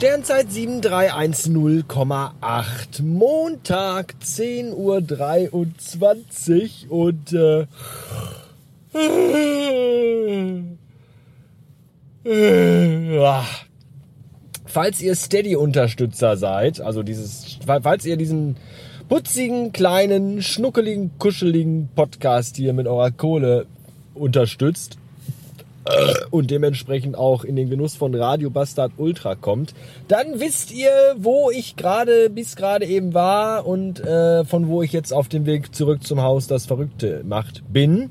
Sternzeit 0.00 0.48
7310,8. 0.48 3.02
Montag 3.02 4.14
10.23 4.24 6.88
Uhr 6.88 7.04
und 7.04 7.34
äh, 7.34 7.66
falls 14.64 15.02
ihr 15.02 15.14
Steady-Unterstützer 15.14 16.38
seid, 16.38 16.80
also 16.80 17.02
dieses, 17.02 17.58
falls 17.66 18.06
ihr 18.06 18.16
diesen 18.16 18.56
putzigen, 19.10 19.72
kleinen, 19.72 20.40
schnuckeligen, 20.40 21.10
kuscheligen 21.18 21.90
Podcast 21.94 22.56
hier 22.56 22.72
mit 22.72 22.86
eurer 22.86 23.10
Kohle 23.10 23.66
unterstützt 24.14 24.96
und 26.30 26.50
dementsprechend 26.50 27.16
auch 27.16 27.44
in 27.44 27.56
den 27.56 27.70
Genuss 27.70 27.96
von 27.96 28.14
Radio 28.14 28.50
Bastard 28.50 28.92
Ultra 28.98 29.34
kommt, 29.34 29.74
dann 30.08 30.38
wisst 30.38 30.72
ihr, 30.72 30.90
wo 31.16 31.50
ich 31.50 31.76
gerade 31.76 32.30
bis 32.30 32.56
gerade 32.56 32.84
eben 32.84 33.14
war 33.14 33.66
und 33.66 34.00
äh, 34.00 34.44
von 34.44 34.68
wo 34.68 34.82
ich 34.82 34.92
jetzt 34.92 35.12
auf 35.12 35.28
dem 35.28 35.46
Weg 35.46 35.74
zurück 35.74 36.04
zum 36.04 36.22
Haus 36.22 36.46
das 36.46 36.66
Verrückte 36.66 37.22
macht 37.24 37.62
bin. 37.72 38.10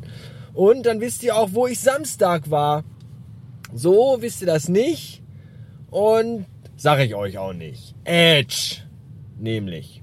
Und 0.54 0.86
dann 0.86 1.00
wisst 1.00 1.24
ihr 1.24 1.38
auch, 1.38 1.50
wo 1.54 1.68
ich 1.68 1.80
Samstag 1.80 2.50
war. 2.50 2.84
So 3.74 4.18
wisst 4.20 4.42
ihr 4.42 4.48
das 4.48 4.68
nicht. 4.68 5.22
Und 5.92 6.46
sage 6.76 7.04
ich 7.04 7.16
euch 7.16 7.38
auch 7.38 7.54
nicht. 7.54 7.94
Edge. 8.04 8.78
Nämlich. 9.40 10.02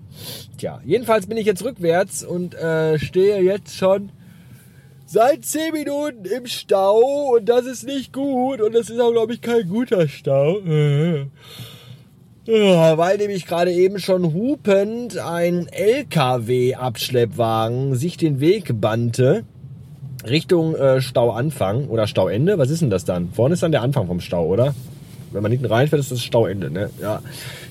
Tja, 0.56 0.80
jedenfalls 0.84 1.26
bin 1.26 1.36
ich 1.36 1.46
jetzt 1.46 1.62
rückwärts 1.62 2.24
und 2.24 2.54
äh, 2.54 2.98
stehe 2.98 3.42
jetzt 3.42 3.76
schon 3.76 4.10
seit 5.06 5.44
10 5.44 5.72
Minuten 5.72 6.24
im 6.24 6.46
Stau 6.46 7.34
und 7.34 7.48
das 7.48 7.64
ist 7.64 7.86
nicht 7.86 8.12
gut 8.12 8.60
und 8.60 8.74
das 8.74 8.90
ist 8.90 9.00
auch, 9.00 9.12
glaube 9.12 9.32
ich, 9.32 9.40
kein 9.40 9.66
guter 9.68 10.08
Stau. 10.08 10.58
Ja, 12.46 12.98
weil 12.98 13.18
nämlich 13.18 13.46
gerade 13.46 13.72
eben 13.72 13.98
schon 13.98 14.32
hupend 14.32 15.18
ein 15.18 15.66
LKW-Abschleppwagen 15.68 17.96
sich 17.96 18.16
den 18.16 18.38
Weg 18.40 18.80
bannte 18.80 19.42
Richtung 20.24 20.76
äh, 20.76 21.00
Stauanfang 21.00 21.88
oder 21.88 22.06
Stauende. 22.06 22.58
Was 22.58 22.70
ist 22.70 22.82
denn 22.82 22.90
das 22.90 23.04
dann? 23.04 23.32
Vorne 23.32 23.54
ist 23.54 23.62
dann 23.62 23.72
der 23.72 23.82
Anfang 23.82 24.06
vom 24.06 24.20
Stau, 24.20 24.46
oder? 24.46 24.74
Wenn 25.36 25.42
man 25.42 25.52
hinten 25.52 25.66
reinfährt, 25.66 26.00
ist 26.00 26.10
das 26.10 26.22
Stauende, 26.22 26.70
ne? 26.70 26.88
Ja. 26.98 27.20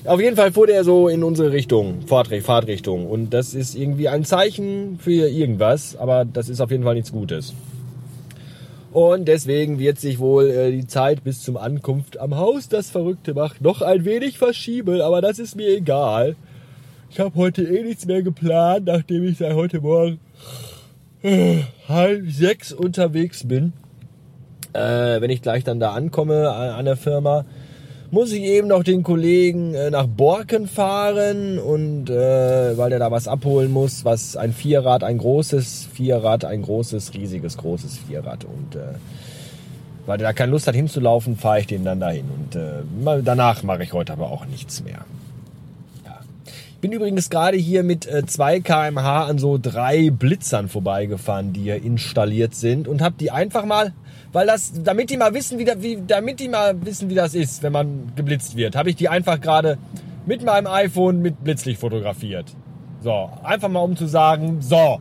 Auf 0.04 0.20
jeden 0.20 0.36
Fall 0.36 0.52
fuhr 0.52 0.68
der 0.68 0.84
so 0.84 1.08
in 1.08 1.24
unsere 1.24 1.50
Richtung, 1.50 2.02
Fahrtrichtung. 2.06 3.08
Und 3.08 3.34
das 3.34 3.54
ist 3.54 3.74
irgendwie 3.74 4.08
ein 4.08 4.24
Zeichen 4.24 5.00
für 5.00 5.28
irgendwas, 5.28 5.96
aber 5.96 6.24
das 6.24 6.48
ist 6.48 6.60
auf 6.60 6.70
jeden 6.70 6.84
Fall 6.84 6.94
nichts 6.94 7.10
Gutes. 7.10 7.54
Und 8.92 9.26
deswegen 9.26 9.80
wird 9.80 9.98
sich 9.98 10.20
wohl 10.20 10.48
äh, 10.48 10.70
die 10.70 10.86
Zeit 10.86 11.24
bis 11.24 11.42
zum 11.42 11.56
Ankunft 11.56 12.20
am 12.20 12.36
Haus, 12.36 12.68
das 12.68 12.88
Verrückte 12.88 13.34
macht, 13.34 13.60
noch 13.62 13.82
ein 13.82 14.04
wenig 14.04 14.38
verschieben, 14.38 15.00
aber 15.00 15.20
das 15.20 15.40
ist 15.40 15.56
mir 15.56 15.68
egal. 15.68 16.36
Ich 17.10 17.18
habe 17.18 17.34
heute 17.34 17.64
eh 17.64 17.82
nichts 17.82 18.06
mehr 18.06 18.22
geplant, 18.22 18.86
nachdem 18.86 19.26
ich 19.26 19.38
seit 19.38 19.54
heute 19.54 19.80
Morgen 19.80 20.20
äh, 21.22 21.62
halb 21.88 22.30
sechs 22.30 22.72
unterwegs 22.72 23.42
bin. 23.48 23.72
Äh, 24.76 25.20
wenn 25.20 25.30
ich 25.30 25.42
gleich 25.42 25.64
dann 25.64 25.80
da 25.80 25.92
ankomme 25.92 26.50
an 26.50 26.84
der 26.84 26.96
Firma, 26.96 27.44
muss 28.10 28.32
ich 28.32 28.42
eben 28.42 28.68
noch 28.68 28.84
den 28.84 29.02
Kollegen 29.02 29.74
äh, 29.74 29.90
nach 29.90 30.06
Borken 30.06 30.68
fahren 30.68 31.58
und 31.58 32.08
äh, 32.08 32.76
weil 32.76 32.90
der 32.90 32.98
da 32.98 33.10
was 33.10 33.26
abholen 33.26 33.72
muss, 33.72 34.04
was 34.04 34.36
ein 34.36 34.52
Vierrad, 34.52 35.02
ein 35.02 35.18
großes 35.18 35.88
Vierrad, 35.92 36.44
ein 36.44 36.62
großes, 36.62 37.14
riesiges, 37.14 37.56
großes 37.56 37.98
Vierrad 37.98 38.44
und 38.44 38.76
äh, 38.76 38.94
weil 40.06 40.18
der 40.18 40.28
da 40.28 40.32
keine 40.32 40.52
Lust 40.52 40.68
hat 40.68 40.76
hinzulaufen, 40.76 41.36
fahre 41.36 41.60
ich 41.60 41.66
den 41.66 41.84
dann 41.84 41.98
dahin 41.98 42.26
und 42.30 42.54
äh, 42.54 43.22
danach 43.24 43.62
mache 43.64 43.82
ich 43.82 43.92
heute 43.92 44.12
aber 44.12 44.30
auch 44.30 44.46
nichts 44.46 44.84
mehr. 44.84 45.04
Bin 46.80 46.92
übrigens 46.92 47.30
gerade 47.30 47.56
hier 47.56 47.82
mit 47.82 48.06
äh, 48.06 48.26
2 48.26 48.60
km/h 48.60 49.24
an 49.24 49.38
so 49.38 49.58
drei 49.60 50.10
Blitzern 50.10 50.68
vorbeigefahren, 50.68 51.52
die 51.52 51.62
hier 51.62 51.82
installiert 51.82 52.54
sind 52.54 52.86
und 52.86 53.02
habe 53.02 53.16
die 53.18 53.30
einfach 53.30 53.64
mal 53.64 53.92
weil 54.36 54.46
das, 54.46 54.70
damit 54.84 55.08
die 55.08 55.16
mal 55.16 55.32
wissen, 55.32 55.58
wie, 55.58 55.66
wie, 55.78 56.02
damit 56.06 56.40
die 56.40 56.48
mal 56.48 56.84
wissen, 56.84 57.08
wie 57.08 57.14
das 57.14 57.34
ist, 57.34 57.62
wenn 57.62 57.72
man 57.72 58.12
geblitzt 58.16 58.54
wird, 58.54 58.76
habe 58.76 58.90
ich 58.90 58.96
die 58.96 59.08
einfach 59.08 59.40
gerade 59.40 59.78
mit 60.26 60.44
meinem 60.44 60.66
iPhone 60.66 61.22
mit 61.22 61.42
Blitzlicht 61.42 61.80
fotografiert. 61.80 62.54
So, 63.02 63.30
einfach 63.42 63.70
mal 63.70 63.80
um 63.80 63.96
zu 63.96 64.06
sagen, 64.06 64.60
so, 64.60 65.00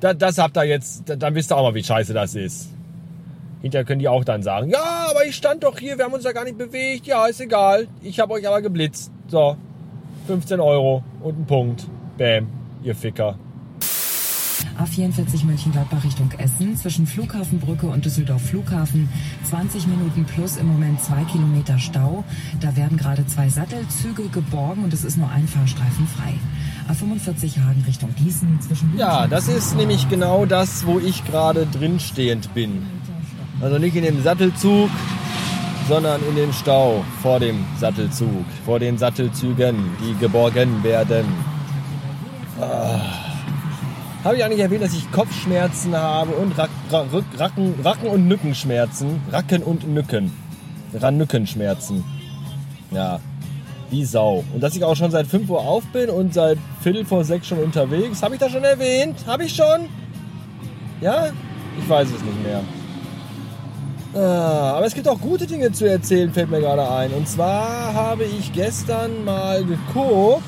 das, 0.00 0.18
das 0.18 0.38
habt 0.38 0.56
ihr 0.56 0.64
jetzt, 0.64 1.04
dann 1.06 1.36
wisst 1.36 1.52
ihr 1.52 1.56
auch 1.56 1.62
mal, 1.62 1.74
wie 1.76 1.84
scheiße 1.84 2.12
das 2.14 2.34
ist. 2.34 2.70
Hinterher 3.62 3.84
können 3.84 4.00
die 4.00 4.08
auch 4.08 4.24
dann 4.24 4.42
sagen, 4.42 4.70
ja, 4.70 5.06
aber 5.08 5.24
ich 5.24 5.36
stand 5.36 5.62
doch 5.62 5.78
hier, 5.78 5.96
wir 5.96 6.06
haben 6.06 6.12
uns 6.12 6.24
ja 6.24 6.32
gar 6.32 6.42
nicht 6.42 6.58
bewegt. 6.58 7.06
Ja, 7.06 7.26
ist 7.26 7.40
egal. 7.40 7.86
Ich 8.02 8.18
habe 8.18 8.32
euch 8.32 8.48
aber 8.48 8.60
geblitzt. 8.60 9.12
So, 9.28 9.56
15 10.26 10.60
Euro 10.60 11.02
und 11.22 11.40
ein 11.40 11.46
Punkt. 11.46 11.86
Bäm, 12.16 12.46
ihr 12.82 12.94
Ficker. 12.94 13.36
A44 14.78 15.44
Mönchengladbach 15.44 16.02
Richtung 16.02 16.30
Essen 16.38 16.76
zwischen 16.76 17.06
Flughafenbrücke 17.06 17.86
und 17.86 18.04
Düsseldorf 18.04 18.42
Flughafen 18.42 19.08
20 19.44 19.86
Minuten 19.86 20.24
plus 20.24 20.56
im 20.56 20.66
Moment 20.66 21.00
zwei 21.00 21.22
Kilometer 21.24 21.78
Stau. 21.78 22.24
Da 22.60 22.74
werden 22.76 22.96
gerade 22.96 23.24
zwei 23.26 23.48
Sattelzüge 23.48 24.24
geborgen 24.28 24.82
und 24.84 24.92
es 24.92 25.04
ist 25.04 25.16
nur 25.16 25.28
ein 25.30 25.46
Fahrstreifen 25.46 26.06
frei. 26.08 26.34
A45 26.92 27.60
Hagen 27.60 27.84
Richtung 27.86 28.14
Gießen 28.16 28.60
zwischen 28.60 28.96
Ja, 28.98 29.26
das 29.26 29.48
ist 29.48 29.76
nämlich 29.76 30.08
genau 30.08 30.44
das, 30.44 30.86
wo 30.86 30.98
ich 30.98 31.24
gerade 31.24 31.66
drinstehend 31.66 32.52
bin. 32.54 32.86
Also 33.60 33.78
nicht 33.78 33.94
in 33.94 34.02
dem 34.02 34.22
Sattelzug, 34.22 34.90
sondern 35.88 36.20
in 36.28 36.36
dem 36.36 36.52
Stau 36.52 37.04
vor 37.22 37.40
dem 37.40 37.64
Sattelzug, 37.78 38.44
vor 38.64 38.78
den 38.78 38.98
Sattelzügen, 38.98 39.76
die 40.00 40.14
geborgen 40.18 40.82
werden. 40.82 41.26
Ah. 42.60 43.00
Habe 44.24 44.36
ich 44.36 44.44
eigentlich 44.44 44.60
erwähnt, 44.60 44.82
dass 44.82 44.94
ich 44.94 45.10
Kopfschmerzen 45.12 45.94
habe 45.94 46.30
und 46.32 46.56
Rack, 46.56 46.70
Rack, 46.90 47.24
Racken, 47.36 47.74
Racken 47.84 48.08
und 48.08 48.26
Nückenschmerzen? 48.26 49.20
Racken 49.30 49.62
und 49.62 49.86
Nücken. 49.86 50.32
Rannückenschmerzen. 50.94 52.02
Ja, 52.90 53.20
wie 53.90 54.04
Sau. 54.04 54.44
Und 54.54 54.62
dass 54.62 54.74
ich 54.74 54.82
auch 54.84 54.96
schon 54.96 55.10
seit 55.10 55.26
5 55.26 55.50
Uhr 55.50 55.60
auf 55.60 55.84
bin 55.92 56.08
und 56.08 56.32
seit 56.32 56.58
Viertel 56.80 57.04
vor 57.04 57.24
6 57.24 57.46
schon 57.46 57.58
unterwegs. 57.58 58.22
Habe 58.22 58.34
ich 58.34 58.40
das 58.40 58.50
schon 58.52 58.64
erwähnt? 58.64 59.16
Habe 59.26 59.44
ich 59.44 59.54
schon? 59.54 59.88
Ja? 61.02 61.28
Ich 61.78 61.88
weiß 61.88 62.08
es 62.08 62.22
nicht 62.22 62.42
mehr. 62.42 62.62
Ah, 64.14 64.74
aber 64.76 64.86
es 64.86 64.94
gibt 64.94 65.08
auch 65.08 65.20
gute 65.20 65.46
Dinge 65.46 65.72
zu 65.72 65.88
erzählen, 65.88 66.32
fällt 66.32 66.50
mir 66.50 66.60
gerade 66.60 66.88
ein. 66.88 67.12
Und 67.12 67.28
zwar 67.28 67.92
habe 67.94 68.24
ich 68.24 68.52
gestern 68.52 69.24
mal 69.24 69.64
geguckt 69.64 70.44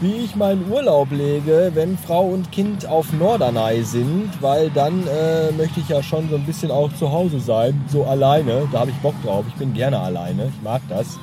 wie 0.00 0.16
ich 0.16 0.36
meinen 0.36 0.70
Urlaub 0.70 1.10
lege, 1.10 1.70
wenn 1.72 1.96
Frau 1.96 2.26
und 2.26 2.52
Kind 2.52 2.86
auf 2.86 3.12
Norderney 3.12 3.82
sind, 3.82 4.30
weil 4.40 4.68
dann 4.70 5.06
äh, 5.06 5.52
möchte 5.52 5.80
ich 5.80 5.88
ja 5.88 6.02
schon 6.02 6.28
so 6.28 6.36
ein 6.36 6.44
bisschen 6.44 6.70
auch 6.70 6.92
zu 6.94 7.10
Hause 7.10 7.40
sein, 7.40 7.82
so 7.88 8.04
alleine. 8.04 8.68
Da 8.72 8.80
habe 8.80 8.90
ich 8.90 8.96
Bock 8.96 9.14
drauf. 9.24 9.46
Ich 9.48 9.54
bin 9.54 9.72
gerne 9.72 9.98
alleine. 9.98 10.52
Ich 10.54 10.62
mag 10.62 10.82
das. 10.90 11.18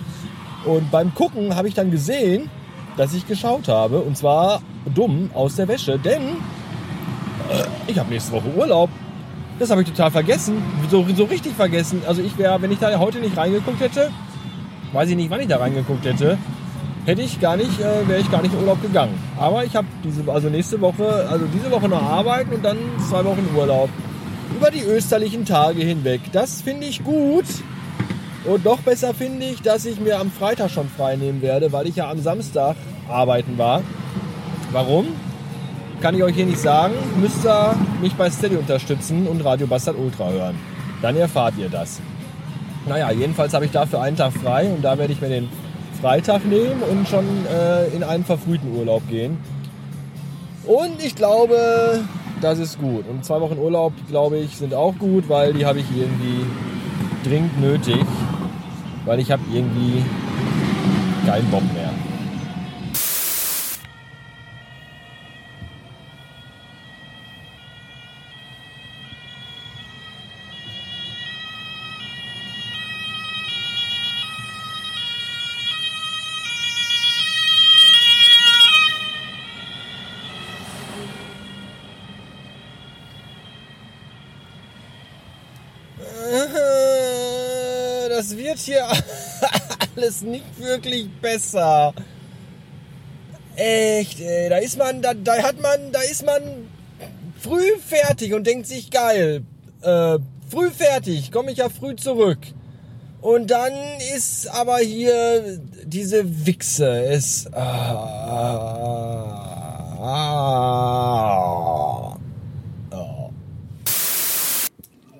Und 0.65 0.89
beim 0.89 1.13
Gucken 1.13 1.55
habe 1.55 1.67
ich 1.67 1.75
dann 1.75 1.91
gesehen, 1.91 2.49
dass 2.97 3.13
ich 3.13 3.27
geschaut 3.27 3.67
habe. 3.67 3.99
Und 3.99 4.17
zwar 4.17 4.61
dumm 4.93 5.29
aus 5.35 5.55
der 5.55 5.67
Wäsche, 5.67 5.99
denn 5.99 6.21
äh, 7.49 7.63
ich 7.85 7.99
habe 7.99 8.09
nächste 8.09 8.31
Woche 8.31 8.49
Urlaub. 8.57 8.89
Das 9.63 9.71
habe 9.71 9.81
ich 9.81 9.87
total 9.87 10.11
vergessen. 10.11 10.61
So, 10.91 11.05
so 11.15 11.23
richtig 11.23 11.53
vergessen. 11.53 12.01
Also 12.05 12.21
ich 12.21 12.37
wäre, 12.37 12.61
wenn 12.61 12.69
ich 12.73 12.79
da 12.79 12.99
heute 12.99 13.19
nicht 13.19 13.37
reingeguckt 13.37 13.79
hätte, 13.79 14.11
weiß 14.91 15.07
ich 15.07 15.15
nicht, 15.15 15.29
wann 15.29 15.39
ich 15.39 15.47
da 15.47 15.55
reingeguckt 15.55 16.03
hätte, 16.03 16.37
hätte 17.05 17.21
ich 17.21 17.39
gar 17.39 17.55
nicht, 17.55 17.79
äh, 17.79 18.05
wäre 18.05 18.19
ich 18.19 18.29
gar 18.29 18.41
nicht 18.41 18.53
in 18.53 18.59
Urlaub 18.59 18.81
gegangen. 18.81 19.17
Aber 19.39 19.63
ich 19.63 19.73
habe 19.77 19.87
diese, 20.03 20.29
also 20.29 20.49
nächste 20.49 20.81
Woche, 20.81 21.29
also 21.29 21.45
diese 21.45 21.71
Woche 21.71 21.87
noch 21.87 22.03
arbeiten 22.03 22.55
und 22.55 22.65
dann 22.65 22.77
zwei 23.09 23.23
Wochen 23.23 23.47
Urlaub. 23.55 23.87
Über 24.53 24.69
die 24.69 24.81
österlichen 24.81 25.45
Tage 25.45 25.81
hinweg. 25.81 26.19
Das 26.33 26.61
finde 26.61 26.85
ich 26.85 27.01
gut. 27.01 27.45
Und 28.43 28.65
noch 28.65 28.81
besser 28.81 29.13
finde 29.13 29.45
ich, 29.45 29.61
dass 29.61 29.85
ich 29.85 29.97
mir 29.97 30.19
am 30.19 30.29
Freitag 30.29 30.71
schon 30.71 30.89
frei 30.89 31.15
nehmen 31.15 31.41
werde, 31.41 31.71
weil 31.71 31.87
ich 31.87 31.95
ja 31.95 32.11
am 32.11 32.19
Samstag 32.19 32.75
arbeiten 33.07 33.57
war. 33.57 33.81
Warum? 34.73 35.07
Kann 36.01 36.15
ich 36.15 36.23
euch 36.23 36.35
hier 36.35 36.45
nicht 36.45 36.59
sagen. 36.59 36.93
Müsst 37.19 37.45
ihr 37.45 37.75
mich 38.01 38.13
bei 38.13 38.29
Steady 38.29 38.57
unterstützen 38.57 39.27
und 39.27 39.43
Radio 39.43 39.67
Bastard 39.67 39.97
Ultra 39.97 40.29
hören. 40.29 40.55
Dann 41.01 41.15
erfahrt 41.15 41.53
ihr 41.57 41.69
das. 41.69 42.01
Naja, 42.87 43.11
jedenfalls 43.11 43.53
habe 43.53 43.65
ich 43.65 43.71
dafür 43.71 44.01
einen 44.01 44.17
Tag 44.17 44.33
frei 44.33 44.67
und 44.67 44.81
da 44.83 44.97
werde 44.97 45.13
ich 45.13 45.21
mir 45.21 45.29
den 45.29 45.47
Freitag 46.01 46.45
nehmen 46.45 46.83
und 46.89 47.07
schon 47.07 47.25
äh, 47.45 47.87
in 47.95 48.03
einen 48.03 48.25
verfrühten 48.25 48.75
Urlaub 48.75 49.07
gehen. 49.07 49.37
Und 50.65 51.01
ich 51.01 51.15
glaube, 51.15 52.01
das 52.41 52.59
ist 52.59 52.77
gut. 52.77 53.07
Und 53.09 53.23
zwei 53.23 53.39
Wochen 53.39 53.57
Urlaub, 53.57 53.93
glaube 54.09 54.37
ich, 54.37 54.57
sind 54.57 54.73
auch 54.73 54.93
gut, 54.99 55.29
weil 55.29 55.53
die 55.53 55.65
habe 55.65 55.79
ich 55.79 55.85
irgendwie 55.95 56.45
dringend 57.23 57.61
nötig. 57.61 58.05
Weil 59.05 59.19
ich 59.19 59.31
habe 59.31 59.41
irgendwie 59.53 60.03
keinen 61.25 61.49
Bock 61.49 61.63
mehr. 61.73 61.92
Das 88.23 88.37
wird 88.37 88.59
hier 88.59 88.87
alles 89.95 90.21
nicht 90.21 90.59
wirklich 90.59 91.09
besser. 91.21 91.93
Echt, 93.55 94.19
ey, 94.19 94.49
da 94.49 94.57
ist 94.57 94.77
man, 94.77 95.01
da, 95.01 95.13
da 95.13 95.43
hat 95.43 95.61
man, 95.61 95.91
da 95.91 96.01
ist 96.01 96.25
man 96.25 96.41
früh 97.39 97.77
fertig 97.85 98.33
und 98.33 98.47
denkt 98.47 98.67
sich 98.67 98.89
geil. 98.89 99.43
Äh, 99.81 100.17
früh 100.49 100.71
fertig, 100.71 101.31
komme 101.31 101.51
ich 101.51 101.57
ja 101.57 101.69
früh 101.69 101.95
zurück. 101.95 102.39
Und 103.21 103.51
dann 103.51 103.73
ist 104.15 104.47
aber 104.47 104.77
hier 104.77 105.59
diese 105.83 106.45
Wichse. 106.45 107.05
Es. 107.05 107.47
Ah, 107.53 107.59
ah, 109.99 109.99
ah. 110.01 110.63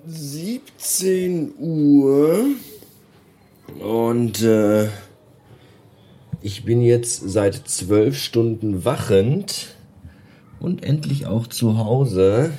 17 0.06 1.54
Uhr. 1.60 2.56
Und 3.80 4.42
äh, 4.42 4.88
ich 6.42 6.66
bin 6.66 6.82
jetzt 6.82 7.30
seit 7.30 7.56
zwölf 7.68 8.18
Stunden 8.18 8.86
wachend 8.86 9.76
und 10.60 10.84
endlich 10.84 11.26
auch 11.26 11.48
zu 11.48 11.78
Hause. 11.78 12.52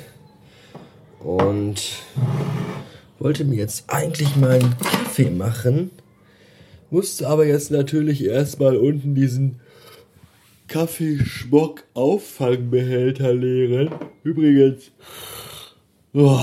Und 1.19 2.03
wollte 3.19 3.45
mir 3.45 3.55
jetzt 3.55 3.85
eigentlich 3.87 4.35
mal 4.35 4.59
einen 4.59 4.77
Kaffee 4.77 5.31
machen, 5.31 5.89
musste 6.91 7.27
aber 7.27 7.47
jetzt 7.47 7.71
natürlich 7.71 8.23
erstmal 8.23 8.77
unten 8.77 9.15
diesen 9.15 9.59
Kaffeeschmock-Auffangbehälter 10.67 13.33
leeren. 13.33 13.89
Übrigens, 14.23 14.91
oh, 16.13 16.39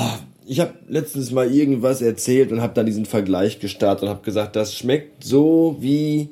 ich 0.53 0.61
habe 0.61 0.75
letztens 0.87 1.31
mal 1.31 1.51
irgendwas 1.51 2.03
erzählt 2.03 2.53
und 2.53 2.61
habe 2.61 2.75
dann 2.75 2.85
diesen 2.85 3.07
Vergleich 3.07 3.59
gestartet 3.59 4.03
und 4.03 4.11
habe 4.11 4.23
gesagt, 4.23 4.55
das 4.55 4.77
schmeckt 4.77 5.25
so 5.25 5.77
wie 5.81 6.29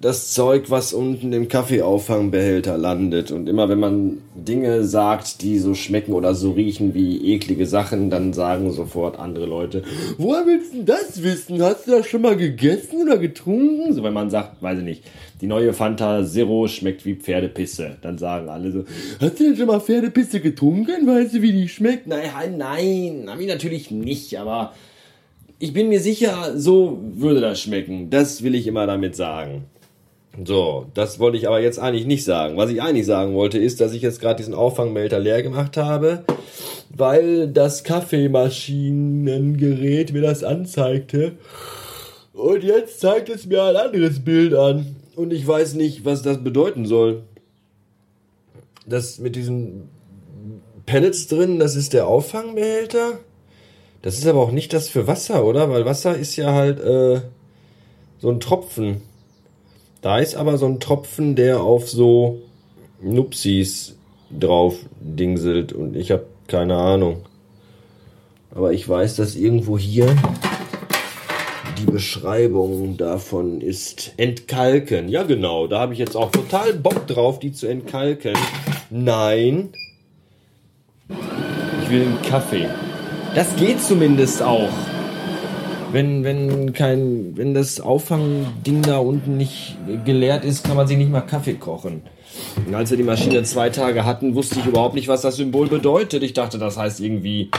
das 0.00 0.32
Zeug, 0.32 0.70
was 0.70 0.92
unten 0.92 1.32
im 1.32 1.48
Kaffeeauffangbehälter 1.48 2.78
landet. 2.78 3.32
Und 3.32 3.48
immer 3.48 3.68
wenn 3.68 3.80
man 3.80 4.18
Dinge 4.36 4.84
sagt, 4.84 5.42
die 5.42 5.58
so 5.58 5.74
schmecken 5.74 6.12
oder 6.12 6.36
so 6.36 6.52
riechen 6.52 6.94
wie 6.94 7.32
eklige 7.32 7.66
Sachen, 7.66 8.08
dann 8.08 8.32
sagen 8.32 8.70
sofort 8.70 9.18
andere 9.18 9.46
Leute, 9.46 9.82
woher 10.16 10.46
willst 10.46 10.72
du 10.72 10.84
das 10.84 11.22
wissen? 11.24 11.60
Hast 11.60 11.88
du 11.88 11.90
das 11.90 12.06
schon 12.06 12.22
mal 12.22 12.36
gegessen 12.36 13.02
oder 13.02 13.18
getrunken? 13.18 13.92
So, 13.92 14.04
wenn 14.04 14.12
man 14.12 14.30
sagt, 14.30 14.62
weiß 14.62 14.78
ich 14.78 14.84
nicht, 14.84 15.02
die 15.40 15.48
neue 15.48 15.72
Fanta 15.72 16.24
Zero 16.24 16.68
schmeckt 16.68 17.04
wie 17.04 17.16
Pferdepisse. 17.16 17.96
Dann 18.00 18.18
sagen 18.18 18.48
alle 18.48 18.70
so, 18.70 18.84
hast 19.20 19.40
du 19.40 19.44
denn 19.44 19.56
schon 19.56 19.66
mal 19.66 19.80
Pferdepisse 19.80 20.40
getrunken? 20.40 21.08
Weißt 21.08 21.34
du, 21.34 21.42
wie 21.42 21.52
die 21.52 21.68
schmeckt? 21.68 22.06
Nein, 22.06 22.56
nein, 22.56 23.28
ich 23.40 23.46
natürlich 23.48 23.90
nicht, 23.90 24.38
aber 24.38 24.74
ich 25.58 25.72
bin 25.72 25.88
mir 25.88 25.98
sicher, 25.98 26.52
so 26.56 27.00
würde 27.02 27.40
das 27.40 27.60
schmecken. 27.60 28.10
Das 28.10 28.44
will 28.44 28.54
ich 28.54 28.68
immer 28.68 28.86
damit 28.86 29.16
sagen. 29.16 29.64
So, 30.44 30.86
das 30.94 31.18
wollte 31.18 31.36
ich 31.36 31.48
aber 31.48 31.60
jetzt 31.60 31.80
eigentlich 31.80 32.06
nicht 32.06 32.24
sagen. 32.24 32.56
Was 32.56 32.70
ich 32.70 32.80
eigentlich 32.80 33.06
sagen 33.06 33.34
wollte, 33.34 33.58
ist, 33.58 33.80
dass 33.80 33.92
ich 33.92 34.02
jetzt 34.02 34.20
gerade 34.20 34.36
diesen 34.36 34.54
Auffangmelder 34.54 35.18
leer 35.18 35.42
gemacht 35.42 35.76
habe, 35.76 36.22
weil 36.90 37.48
das 37.48 37.82
Kaffeemaschinengerät 37.82 40.12
mir 40.12 40.22
das 40.22 40.44
anzeigte. 40.44 41.32
Und 42.32 42.62
jetzt 42.62 43.00
zeigt 43.00 43.28
es 43.30 43.46
mir 43.46 43.64
ein 43.64 43.74
anderes 43.76 44.20
Bild 44.20 44.54
an. 44.54 44.94
Und 45.16 45.32
ich 45.32 45.44
weiß 45.46 45.74
nicht, 45.74 46.04
was 46.04 46.22
das 46.22 46.44
bedeuten 46.44 46.86
soll. 46.86 47.22
Das 48.86 49.18
mit 49.18 49.34
diesen 49.34 49.88
Pellets 50.86 51.26
drin, 51.26 51.58
das 51.58 51.74
ist 51.74 51.92
der 51.92 52.06
Auffangbehälter. 52.06 53.18
Das 54.02 54.16
ist 54.16 54.28
aber 54.28 54.40
auch 54.40 54.52
nicht 54.52 54.72
das 54.72 54.88
für 54.88 55.08
Wasser, 55.08 55.44
oder? 55.44 55.68
Weil 55.68 55.84
Wasser 55.84 56.16
ist 56.16 56.36
ja 56.36 56.52
halt 56.52 56.78
äh, 56.78 57.22
so 58.20 58.30
ein 58.30 58.38
Tropfen. 58.38 59.02
Da 60.00 60.18
ist 60.18 60.36
aber 60.36 60.58
so 60.58 60.66
ein 60.66 60.80
Tropfen, 60.80 61.34
der 61.34 61.60
auf 61.60 61.88
so 61.88 62.38
Nupsis 63.00 63.96
drauf 64.30 64.76
dingselt 65.00 65.72
und 65.72 65.96
ich 65.96 66.10
habe 66.10 66.26
keine 66.46 66.76
Ahnung. 66.76 67.24
Aber 68.54 68.72
ich 68.72 68.88
weiß, 68.88 69.16
dass 69.16 69.36
irgendwo 69.36 69.78
hier 69.78 70.14
die 71.78 71.90
Beschreibung 71.90 72.96
davon 72.96 73.60
ist 73.60 74.12
entkalken. 74.16 75.08
Ja 75.08 75.22
genau, 75.22 75.66
da 75.66 75.80
habe 75.80 75.92
ich 75.92 75.98
jetzt 75.98 76.16
auch 76.16 76.30
total 76.30 76.74
Bock 76.74 77.06
drauf, 77.06 77.38
die 77.38 77.52
zu 77.52 77.66
entkalken. 77.66 78.34
Nein. 78.90 79.70
Ich 81.82 81.90
will 81.90 82.02
einen 82.02 82.22
Kaffee. 82.22 82.68
Das 83.34 83.54
geht 83.56 83.80
zumindest 83.80 84.42
auch 84.42 84.70
wenn, 85.92 86.24
wenn 86.24 86.72
kein, 86.72 87.32
wenn 87.36 87.54
das 87.54 87.80
Auffangding 87.80 88.82
da 88.82 88.98
unten 88.98 89.36
nicht 89.36 89.76
geleert 90.04 90.44
ist, 90.44 90.64
kann 90.64 90.76
man 90.76 90.86
sich 90.86 90.98
nicht 90.98 91.10
mal 91.10 91.22
Kaffee 91.22 91.54
kochen. 91.54 92.02
Und 92.66 92.74
als 92.74 92.90
wir 92.90 92.96
die 92.96 93.02
Maschine 93.02 93.42
zwei 93.44 93.70
Tage 93.70 94.04
hatten, 94.04 94.34
wusste 94.34 94.60
ich 94.60 94.66
überhaupt 94.66 94.94
nicht, 94.94 95.08
was 95.08 95.22
das 95.22 95.36
Symbol 95.36 95.68
bedeutet. 95.68 96.22
Ich 96.22 96.34
dachte, 96.34 96.58
das 96.58 96.76
heißt 96.76 97.00
irgendwie, 97.00 97.50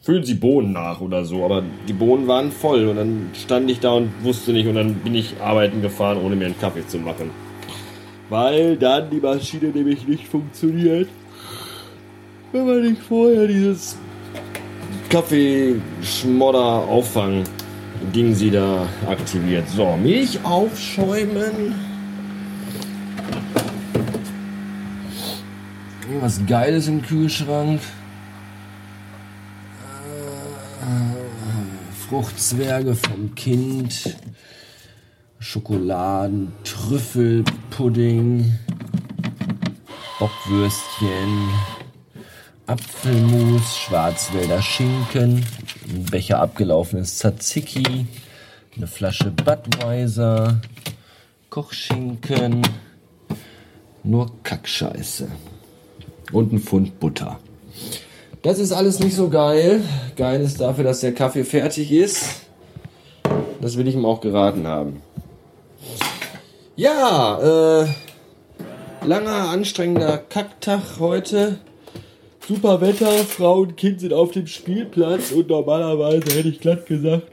füllen 0.00 0.24
Sie 0.24 0.34
Bohnen 0.34 0.72
nach 0.72 1.00
oder 1.00 1.24
so. 1.24 1.44
Aber 1.44 1.62
die 1.88 1.92
Bohnen 1.92 2.28
waren 2.28 2.52
voll 2.52 2.86
und 2.86 2.96
dann 2.96 3.30
stand 3.34 3.70
ich 3.70 3.80
da 3.80 3.92
und 3.92 4.10
wusste 4.22 4.52
nicht 4.52 4.66
und 4.66 4.76
dann 4.76 4.94
bin 4.96 5.14
ich 5.14 5.34
arbeiten 5.40 5.82
gefahren, 5.82 6.18
ohne 6.22 6.36
mir 6.36 6.46
einen 6.46 6.58
Kaffee 6.58 6.86
zu 6.86 6.98
machen. 6.98 7.30
Weil 8.28 8.76
dann 8.76 9.10
die 9.10 9.20
Maschine 9.20 9.68
nämlich 9.68 10.06
nicht 10.06 10.26
funktioniert, 10.26 11.08
wenn 12.52 12.66
man 12.66 12.82
nicht 12.82 13.02
vorher 13.02 13.46
dieses 13.46 13.98
Kaffeeschmodder 15.10 16.58
auffangen 16.88 17.44
Ding 18.14 18.34
sie 18.34 18.50
da 18.50 18.86
aktiviert. 19.08 19.68
So, 19.68 19.96
Milch 19.96 20.44
aufschäumen. 20.44 21.74
Was 26.20 26.44
Geiles 26.46 26.88
im 26.88 27.02
Kühlschrank. 27.02 27.80
Äh, 30.80 32.08
Fruchtzwerge 32.08 32.94
vom 32.94 33.34
Kind. 33.34 34.16
Schokoladen, 35.42 36.52
Trüffelpudding, 36.62 38.58
Bockwürstchen, 40.20 41.48
Apfelmus, 42.66 43.76
Schwarzwälder 43.76 44.62
Schinken, 44.62 45.44
ein 45.88 46.04
Becher 46.10 46.40
abgelaufenes 46.40 47.18
Tzatziki, 47.18 48.06
eine 48.76 48.86
Flasche 48.86 49.32
Budweiser, 49.32 50.60
Kochschinken, 51.50 52.62
nur 54.04 54.30
Kackscheiße 54.44 55.28
und 56.30 56.52
ein 56.52 56.60
Pfund 56.60 57.00
Butter. 57.00 57.40
Das 58.42 58.60
ist 58.60 58.72
alles 58.72 59.00
nicht 59.00 59.16
so 59.16 59.28
geil. 59.28 59.82
Geil 60.16 60.40
ist 60.40 60.60
dafür, 60.60 60.84
dass 60.84 61.00
der 61.00 61.14
Kaffee 61.14 61.44
fertig 61.44 61.90
ist. 61.90 62.42
Das 63.60 63.76
will 63.76 63.88
ich 63.88 63.94
ihm 63.94 64.04
auch 64.04 64.20
geraten 64.20 64.68
haben. 64.68 65.02
Ja, 66.76 67.82
äh, 67.82 67.88
langer, 69.04 69.48
anstrengender 69.50 70.18
Kacktag 70.18 71.00
heute 71.00 71.58
super 72.48 72.80
Wetter, 72.80 73.10
Frau 73.24 73.60
und 73.60 73.76
Kind 73.76 74.00
sind 74.00 74.12
auf 74.12 74.32
dem 74.32 74.46
Spielplatz 74.46 75.32
und 75.32 75.48
normalerweise 75.48 76.36
hätte 76.36 76.48
ich 76.48 76.60
glatt 76.60 76.86
gesagt, 76.86 77.28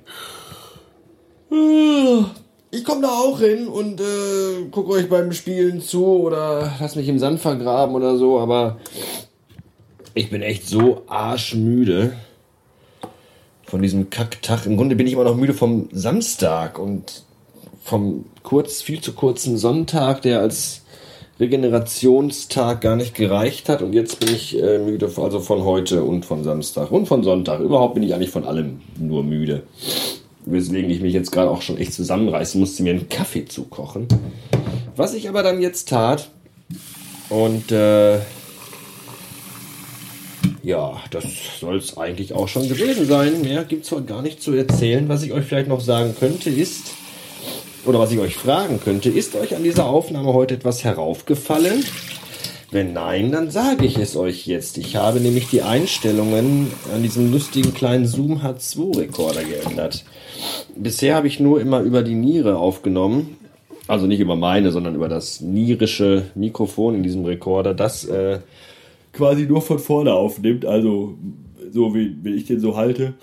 äh, 1.51 2.23
ich 2.71 2.83
komme 2.83 3.01
da 3.01 3.09
auch 3.09 3.39
hin 3.39 3.67
und 3.67 3.99
äh, 3.99 4.65
gucke 4.71 4.91
euch 4.91 5.09
beim 5.09 5.31
Spielen 5.31 5.81
zu 5.81 6.05
oder 6.05 6.73
lass 6.79 6.95
mich 6.95 7.07
im 7.07 7.19
Sand 7.19 7.39
vergraben 7.39 7.95
oder 7.95 8.17
so, 8.17 8.39
aber 8.39 8.77
ich 10.13 10.29
bin 10.29 10.41
echt 10.41 10.67
so 10.67 11.03
arschmüde 11.07 12.13
von 13.65 13.81
diesem 13.81 14.09
Kacktag. 14.09 14.65
Im 14.65 14.77
Grunde 14.77 14.95
bin 14.95 15.07
ich 15.07 15.13
immer 15.13 15.23
noch 15.23 15.35
müde 15.35 15.53
vom 15.53 15.89
Samstag 15.91 16.77
und 16.77 17.23
vom 17.83 18.25
kurz, 18.43 18.81
viel 18.81 19.01
zu 19.01 19.13
kurzen 19.13 19.57
Sonntag, 19.57 20.21
der 20.21 20.41
als 20.41 20.83
Regenerationstag 21.39 22.81
gar 22.81 22.95
nicht 22.97 23.15
gereicht 23.15 23.69
hat 23.69 23.81
und 23.81 23.93
jetzt 23.93 24.19
bin 24.19 24.29
ich 24.29 24.61
äh, 24.61 24.77
müde, 24.77 25.09
also 25.15 25.39
von 25.39 25.63
heute 25.63 26.03
und 26.03 26.25
von 26.25 26.43
Samstag 26.43 26.91
und 26.91 27.07
von 27.07 27.23
Sonntag. 27.23 27.61
Überhaupt 27.61 27.93
bin 27.93 28.03
ich 28.03 28.13
eigentlich 28.13 28.29
von 28.29 28.43
allem 28.43 28.81
nur 28.97 29.23
müde. 29.23 29.63
Weswegen 30.45 30.89
ich 30.89 31.01
mich 31.01 31.13
jetzt 31.13 31.31
gerade 31.31 31.49
auch 31.49 31.61
schon 31.61 31.77
echt 31.77 31.93
zusammenreißen 31.93 32.59
musste, 32.59 32.83
mir 32.83 32.93
einen 32.93 33.07
Kaffee 33.07 33.45
zu 33.45 33.63
kochen. 33.63 34.07
Was 34.95 35.13
ich 35.13 35.29
aber 35.29 35.43
dann 35.43 35.61
jetzt 35.61 35.89
tat 35.89 36.29
und 37.29 37.71
äh, 37.71 38.19
ja, 40.61 40.97
das 41.11 41.23
soll 41.59 41.77
es 41.77 41.97
eigentlich 41.97 42.33
auch 42.33 42.47
schon 42.47 42.67
gewesen 42.67 43.05
sein. 43.05 43.41
Mehr 43.41 43.63
gibt 43.63 43.89
es 43.89 44.05
gar 44.05 44.21
nicht 44.21 44.41
zu 44.41 44.53
erzählen. 44.53 45.07
Was 45.07 45.23
ich 45.23 45.31
euch 45.31 45.45
vielleicht 45.45 45.69
noch 45.69 45.79
sagen 45.79 46.15
könnte, 46.19 46.49
ist, 46.49 46.91
oder 47.85 47.99
was 47.99 48.11
ich 48.11 48.19
euch 48.19 48.35
fragen 48.35 48.79
könnte, 48.83 49.09
ist 49.09 49.35
euch 49.35 49.55
an 49.55 49.63
dieser 49.63 49.85
Aufnahme 49.85 50.33
heute 50.33 50.55
etwas 50.55 50.83
heraufgefallen? 50.83 51.83
Wenn 52.71 52.93
nein, 52.93 53.31
dann 53.31 53.49
sage 53.49 53.85
ich 53.85 53.97
es 53.97 54.15
euch 54.15 54.45
jetzt. 54.45 54.77
Ich 54.77 54.95
habe 54.95 55.19
nämlich 55.19 55.49
die 55.49 55.63
Einstellungen 55.63 56.67
an 56.93 57.01
diesem 57.01 57.31
lustigen 57.31 57.73
kleinen 57.73 58.05
Zoom 58.05 58.41
H2 58.43 58.97
Rekorder 58.97 59.43
geändert. 59.43 60.05
Bisher 60.75 61.15
habe 61.15 61.27
ich 61.27 61.39
nur 61.39 61.59
immer 61.61 61.81
über 61.81 62.03
die 62.03 62.13
Niere 62.13 62.57
aufgenommen. 62.57 63.37
Also 63.87 64.05
nicht 64.05 64.19
über 64.19 64.35
meine, 64.35 64.71
sondern 64.71 64.93
über 64.93 65.09
das 65.09 65.41
nierische 65.41 66.25
Mikrofon 66.35 66.93
in 66.93 67.01
diesem 67.01 67.25
Rekorder, 67.25 67.73
das 67.73 68.05
äh, 68.05 68.37
quasi 69.13 69.47
nur 69.47 69.63
von 69.63 69.79
vorne 69.79 70.13
aufnimmt. 70.13 70.63
Also 70.63 71.15
so 71.71 71.95
wie 71.95 72.15
wenn 72.21 72.37
ich 72.37 72.45
den 72.45 72.59
so 72.59 72.75
halte, 72.75 73.15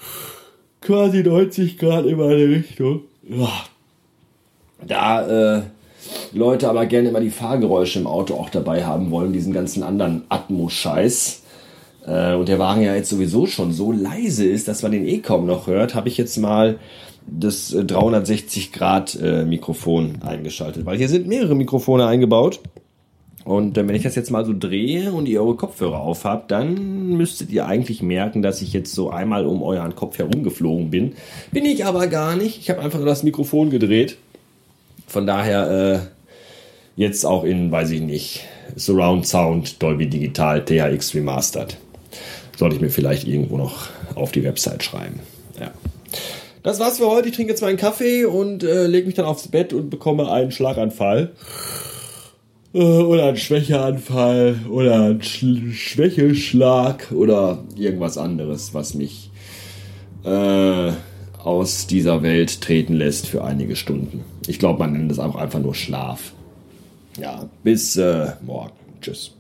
quasi 0.81 1.23
90 1.23 1.79
Grad 1.79 2.07
in 2.07 2.19
meine 2.19 2.49
Richtung. 2.49 3.03
Da 4.85 5.57
äh, 5.57 5.63
Leute 6.33 6.69
aber 6.69 6.87
gerne 6.87 7.09
immer 7.09 7.21
die 7.21 7.31
Fahrgeräusche 7.31 7.99
im 7.99 8.07
Auto 8.07 8.35
auch 8.35 8.51
dabei 8.51 8.85
haben 8.85 9.11
wollen, 9.11 9.33
diesen 9.33 9.53
ganzen 9.53 9.83
anderen 9.83 10.25
Atmo-Scheiß. 10.29 11.43
Äh, 12.07 12.35
und 12.35 12.49
der 12.49 12.59
Wagen 12.59 12.83
ja 12.83 12.95
jetzt 12.95 13.11
sowieso 13.11 13.47
schon 13.47 13.73
so 13.73 13.93
leise 13.93 14.47
ist, 14.47 14.69
dass 14.69 14.83
man 14.83 14.93
den 14.93 15.07
eh 15.07 15.19
kaum 15.19 15.47
noch 15.47 15.67
hört, 15.67 15.95
habe 15.95 16.09
ich 16.09 16.17
jetzt 16.17 16.37
mal 16.37 16.79
das 17.27 17.71
360 17.71 18.71
äh, 18.81 19.45
äh, 19.45 20.27
eingeschaltet, 20.27 20.87
weil 20.87 20.97
hier 20.97 21.09
sind 21.09 21.27
mehrere 21.27 21.55
Mikrofone 21.55 22.07
eingebaut. 22.07 22.61
Und 23.45 23.77
wenn 23.77 23.95
ich 23.95 24.03
das 24.03 24.17
jetzt 24.17 24.33
mal 24.33 24.45
so 24.45 24.53
drehe 24.59 25.13
und 25.13 25.29
ihr 25.29 25.41
eure 25.41 25.55
Kopfhörer 25.55 26.01
aufhabt, 26.01 26.51
dann 26.51 27.17
müsstet 27.17 27.53
ihr 27.53 27.67
eigentlich 27.67 28.03
merken, 28.03 28.43
dass 28.43 28.61
ich 28.61 28.73
jetzt 28.73 28.93
so 28.93 29.11
einmal 29.11 29.47
um 29.47 29.63
euren 29.63 29.95
Kopf 29.95 30.19
herumgeflogen 30.19 30.91
bin. 30.91 31.13
Bin 31.53 31.65
ich 31.65 31.85
aber 31.85 32.09
gar 32.09 32.35
nicht. 32.35 32.59
Ich 32.59 32.71
habe 32.71 32.81
einfach 32.81 32.99
nur 32.99 33.07
das 33.07 33.23
Mikrofon 33.23 33.71
gedreht. 33.71 34.17
Von 35.07 35.27
daher 35.27 35.71
äh, 35.71 35.99
jetzt 36.97 37.25
auch 37.25 37.45
in, 37.45 37.71
weiß 37.71 37.91
ich 37.91 38.01
nicht, 38.01 38.45
Surround 38.75 39.27
Sound, 39.27 39.83
Dolby 39.83 40.09
Digital, 40.09 40.65
THX 40.65 41.15
Remastered. 41.15 41.77
Sollte 42.57 42.77
ich 42.77 42.83
mir 42.83 42.91
vielleicht 42.91 43.27
irgendwo 43.27 43.57
noch 43.57 43.89
auf 44.15 44.33
die 44.33 44.43
Website 44.43 44.83
schreiben. 44.83 45.21
Ja. 45.61 45.71
Das 46.63 46.81
war's 46.81 46.99
für 46.99 47.09
heute. 47.09 47.29
Ich 47.29 47.35
trinke 47.37 47.53
jetzt 47.53 47.63
meinen 47.63 47.77
Kaffee 47.77 48.25
und 48.25 48.65
äh, 48.65 48.87
lege 48.87 49.07
mich 49.07 49.15
dann 49.15 49.27
aufs 49.27 49.49
Bett 49.49 49.73
und 49.73 49.91
bekomme 49.91 50.33
einen 50.33 50.51
Schlaganfall. 50.51 51.33
Äh, 52.75 52.79
oder 52.79 53.27
einen 53.29 53.37
Schwächeanfall 53.37 54.57
oder 54.69 54.95
einen 54.97 55.23
Sch 55.23 55.45
Schwächeschlag 55.73 57.13
oder 57.13 57.65
irgendwas 57.77 58.19
anderes, 58.19 58.75
was 58.75 58.95
mich 58.95 59.31
äh, 60.25 60.93
aus 61.47 61.87
dieser 61.87 62.23
Welt 62.23 62.61
treten 62.61 62.95
lässt 62.95 63.29
für 63.29 63.45
einige 63.45 63.77
Stunden. 63.77 64.25
Ich 64.49 64.59
glaube, 64.59 64.81
man 64.81 64.93
nennt 64.93 65.13
es 65.13 65.21
auch 65.21 65.37
einfach 65.37 65.61
nur 65.61 65.75
Schlaf. 65.75 66.33
Ja, 67.19 67.49
bis 67.63 67.97
äh, 67.97 68.33
morgen. 68.45 68.73
Tschüss. 69.01 69.33